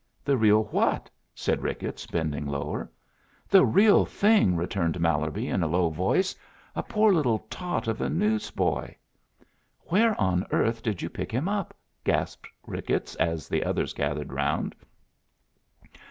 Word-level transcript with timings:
"The 0.25 0.35
real 0.35 0.63
what?" 0.63 1.11
said 1.35 1.61
Ricketts, 1.61 2.07
bending 2.07 2.47
lower. 2.47 2.89
"The 3.47 3.63
real 3.63 4.03
thing," 4.03 4.55
returned 4.55 4.99
Mallerby, 4.99 5.47
in 5.47 5.61
a 5.61 5.67
low 5.67 5.89
voice. 5.91 6.35
"A 6.75 6.81
poor 6.81 7.13
little 7.13 7.37
tot 7.51 7.87
of 7.87 8.01
a 8.01 8.09
newsboy" 8.09 8.95
"Where 9.89 10.19
on 10.19 10.43
earth 10.49 10.81
did 10.81 11.03
you 11.03 11.09
pick 11.11 11.31
him 11.31 11.47
up?" 11.47 11.75
gasped 12.03 12.47
Ricketts, 12.65 13.13
as 13.17 13.47
the 13.47 13.63
others 13.63 13.93
gathered 13.93 14.33
around. 14.33 14.73